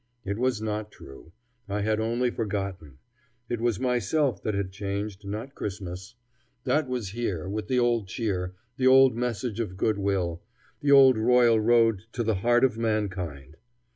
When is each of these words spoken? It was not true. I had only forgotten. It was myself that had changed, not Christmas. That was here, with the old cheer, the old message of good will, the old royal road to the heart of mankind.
It 0.25 0.39
was 0.39 0.63
not 0.63 0.89
true. 0.91 1.31
I 1.69 1.81
had 1.81 1.99
only 1.99 2.31
forgotten. 2.31 2.97
It 3.49 3.61
was 3.61 3.79
myself 3.79 4.41
that 4.41 4.55
had 4.55 4.71
changed, 4.71 5.27
not 5.27 5.53
Christmas. 5.53 6.15
That 6.63 6.87
was 6.89 7.09
here, 7.09 7.47
with 7.47 7.67
the 7.67 7.77
old 7.77 8.07
cheer, 8.07 8.55
the 8.77 8.87
old 8.87 9.15
message 9.15 9.59
of 9.59 9.77
good 9.77 9.99
will, 9.99 10.41
the 10.79 10.89
old 10.91 11.19
royal 11.19 11.59
road 11.59 12.05
to 12.13 12.23
the 12.23 12.37
heart 12.41 12.63
of 12.63 12.79
mankind. 12.79 13.57